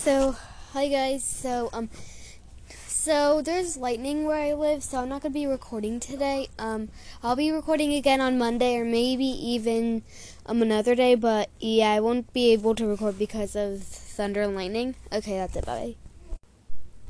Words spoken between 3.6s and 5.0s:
lightning where I live, so